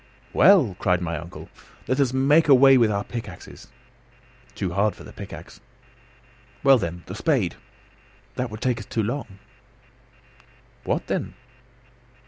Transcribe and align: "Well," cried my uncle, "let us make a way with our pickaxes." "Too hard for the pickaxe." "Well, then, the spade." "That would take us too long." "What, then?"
"Well," 0.33 0.75
cried 0.79 0.99
my 0.99 1.15
uncle, 1.15 1.47
"let 1.87 1.99
us 1.99 2.11
make 2.11 2.47
a 2.47 2.55
way 2.55 2.75
with 2.75 2.89
our 2.91 3.03
pickaxes." 3.03 3.67
"Too 4.55 4.73
hard 4.73 4.95
for 4.95 5.03
the 5.03 5.13
pickaxe." 5.13 5.59
"Well, 6.63 6.79
then, 6.79 7.03
the 7.05 7.13
spade." 7.13 7.53
"That 8.33 8.49
would 8.49 8.61
take 8.61 8.79
us 8.79 8.87
too 8.87 9.03
long." 9.03 9.37
"What, 10.85 11.05
then?" 11.05 11.35